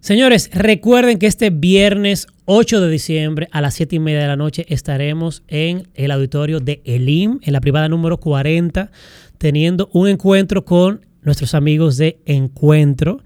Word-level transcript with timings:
Señores, 0.00 0.48
recuerden 0.54 1.18
que 1.18 1.26
este 1.26 1.50
viernes 1.50 2.26
8 2.46 2.80
de 2.80 2.90
diciembre 2.90 3.48
a 3.52 3.60
las 3.60 3.74
7 3.74 3.96
y 3.96 3.98
media 3.98 4.20
de 4.20 4.28
la 4.28 4.36
noche 4.36 4.64
estaremos 4.70 5.42
en 5.46 5.88
el 5.94 6.10
auditorio 6.10 6.58
de 6.58 6.80
Elim, 6.86 7.38
en 7.42 7.52
la 7.52 7.60
privada 7.60 7.86
número 7.86 8.16
40, 8.16 8.90
teniendo 9.36 9.90
un 9.92 10.08
encuentro 10.08 10.64
con 10.64 11.04
nuestros 11.20 11.54
amigos 11.54 11.98
de 11.98 12.18
Encuentro. 12.24 13.20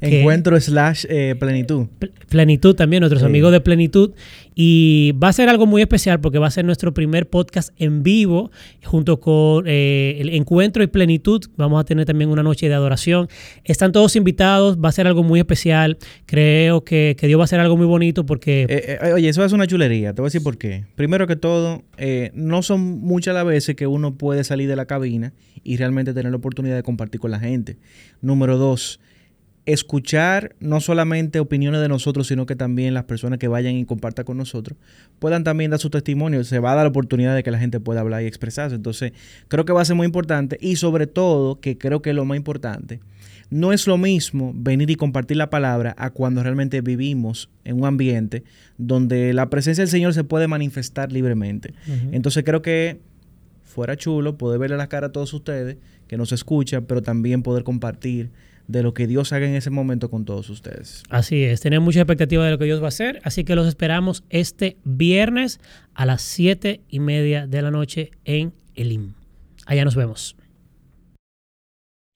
Encuentro 0.00 0.60
slash 0.60 1.04
eh, 1.08 1.34
plenitud. 1.38 1.86
Pl- 1.98 2.12
Plenitud 2.28 2.74
también, 2.74 3.00
nuestros 3.00 3.22
Sí. 3.22 3.26
amigos 3.26 3.52
de 3.52 3.60
Plenitud. 3.60 4.12
Y 4.54 5.12
va 5.22 5.28
a 5.28 5.32
ser 5.32 5.48
algo 5.50 5.66
muy 5.66 5.82
especial 5.82 6.20
porque 6.20 6.38
va 6.38 6.46
a 6.46 6.50
ser 6.50 6.64
nuestro 6.64 6.94
primer 6.94 7.28
podcast 7.28 7.70
en 7.78 8.02
vivo 8.02 8.50
junto 8.84 9.20
con 9.20 9.64
eh, 9.66 10.16
el 10.18 10.30
Encuentro 10.30 10.82
y 10.82 10.86
Plenitud. 10.86 11.42
Vamos 11.56 11.80
a 11.80 11.84
tener 11.84 12.06
también 12.06 12.30
una 12.30 12.42
noche 12.42 12.68
de 12.68 12.74
adoración. 12.74 13.28
Están 13.64 13.92
todos 13.92 14.16
invitados, 14.16 14.78
va 14.82 14.88
a 14.88 14.92
ser 14.92 15.06
algo 15.06 15.22
muy 15.22 15.40
especial. 15.40 15.98
Creo 16.24 16.84
que, 16.84 17.16
que 17.18 17.26
Dios 17.26 17.38
va 17.38 17.42
a 17.42 17.46
hacer 17.46 17.60
algo 17.60 17.76
muy 17.76 17.86
bonito 17.86 18.24
porque... 18.24 18.66
Eh, 18.68 19.12
oye, 19.12 19.28
eso 19.28 19.44
es 19.44 19.52
una 19.52 19.66
chulería. 19.66 20.14
Te 20.14 20.22
voy 20.22 20.26
a 20.26 20.30
decir 20.30 20.42
por 20.42 20.56
qué. 20.56 20.84
Primero 20.94 21.26
que 21.26 21.36
todo, 21.36 21.82
no 22.34 22.62
son 22.62 22.80
muchas 23.00 23.34
las 23.34 23.44
veces 23.44 23.76
que 23.76 23.86
uno 23.86 24.14
puede 24.16 24.42
salir 24.44 24.68
de 24.68 24.76
la 24.76 24.86
cabina 24.86 25.32
y 25.64 25.76
realmente 25.76 26.14
tener 26.14 26.30
la 26.32 26.36
oportunidad 26.38 26.76
de 26.76 26.82
compartir 26.82 27.20
con 27.20 27.30
la 27.30 27.40
gente. 27.40 27.76
Número 28.22 28.56
dos, 28.56 29.00
escuchar 29.66 30.54
no 30.60 30.80
solamente 30.80 31.40
opiniones 31.40 31.80
de 31.80 31.88
nosotros, 31.88 32.28
sino 32.28 32.46
que 32.46 32.54
también 32.54 32.94
las 32.94 33.04
personas 33.04 33.38
que 33.38 33.48
vayan 33.48 33.74
y 33.74 33.84
compartan 33.84 34.24
con 34.24 34.36
nosotros 34.36 34.78
puedan 35.18 35.44
también 35.44 35.72
dar 35.72 35.80
su 35.80 35.90
testimonio. 35.90 36.44
Se 36.44 36.60
va 36.60 36.72
a 36.72 36.74
dar 36.76 36.84
la 36.84 36.90
oportunidad 36.90 37.34
de 37.34 37.42
que 37.42 37.50
la 37.50 37.58
gente 37.58 37.80
pueda 37.80 38.00
hablar 38.00 38.22
y 38.22 38.26
expresarse. 38.26 38.76
Entonces, 38.76 39.12
creo 39.48 39.64
que 39.64 39.72
va 39.72 39.82
a 39.82 39.84
ser 39.84 39.96
muy 39.96 40.06
importante 40.06 40.56
y 40.60 40.76
sobre 40.76 41.06
todo, 41.06 41.60
que 41.60 41.76
creo 41.76 42.00
que 42.00 42.10
es 42.10 42.16
lo 42.16 42.24
más 42.24 42.36
importante, 42.36 43.00
no 43.50 43.72
es 43.72 43.86
lo 43.86 43.98
mismo 43.98 44.52
venir 44.54 44.90
y 44.90 44.96
compartir 44.96 45.36
la 45.36 45.50
palabra 45.50 45.94
a 45.98 46.10
cuando 46.10 46.42
realmente 46.42 46.80
vivimos 46.80 47.48
en 47.64 47.80
un 47.80 47.86
ambiente 47.86 48.44
donde 48.78 49.32
la 49.32 49.50
presencia 49.50 49.82
del 49.82 49.90
Señor 49.90 50.14
se 50.14 50.24
puede 50.24 50.48
manifestar 50.48 51.12
libremente. 51.12 51.74
Entonces 52.12 52.44
creo 52.44 52.62
que 52.62 53.00
fuera 53.66 53.96
chulo 53.96 54.38
poder 54.38 54.58
verle 54.58 54.76
la 54.76 54.88
cara 54.88 55.08
a 55.08 55.12
todos 55.12 55.34
ustedes 55.34 55.76
que 56.08 56.16
nos 56.16 56.32
escuchan, 56.32 56.86
pero 56.86 57.02
también 57.02 57.42
poder 57.42 57.64
compartir 57.64 58.30
de 58.68 58.82
lo 58.82 58.94
que 58.94 59.06
Dios 59.06 59.32
haga 59.32 59.46
en 59.46 59.54
ese 59.54 59.70
momento 59.70 60.10
con 60.10 60.24
todos 60.24 60.50
ustedes. 60.50 61.02
Así 61.10 61.44
es, 61.44 61.60
tenemos 61.60 61.84
mucha 61.84 62.00
expectativa 62.00 62.44
de 62.44 62.50
lo 62.50 62.58
que 62.58 62.64
Dios 62.64 62.80
va 62.80 62.86
a 62.86 62.88
hacer, 62.88 63.20
así 63.24 63.44
que 63.44 63.54
los 63.54 63.66
esperamos 63.66 64.24
este 64.30 64.76
viernes 64.84 65.60
a 65.94 66.06
las 66.06 66.22
7 66.22 66.80
y 66.88 67.00
media 67.00 67.46
de 67.46 67.62
la 67.62 67.70
noche 67.70 68.10
en 68.24 68.54
Elim. 68.74 69.14
Allá 69.66 69.84
nos 69.84 69.94
vemos. 69.94 70.36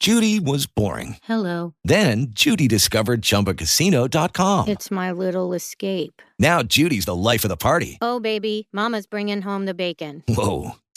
Judy 0.02 0.40
was 0.40 0.66
boring. 0.66 1.16
Hello. 1.24 1.74
Then 1.84 2.28
Judy 2.30 2.66
discovered 2.66 3.20
ChumbaCasino.com. 3.20 4.68
It's 4.68 4.90
my 4.90 5.12
little 5.12 5.52
escape. 5.52 6.22
Now 6.38 6.62
Judy's 6.62 7.04
the 7.04 7.14
life 7.14 7.44
of 7.44 7.50
the 7.50 7.58
party. 7.58 7.98
Oh, 8.00 8.18
baby, 8.18 8.66
Mama's 8.72 9.06
bringing 9.06 9.42
home 9.42 9.66
the 9.66 9.74
bacon. 9.74 10.22
Whoa, 10.26 10.76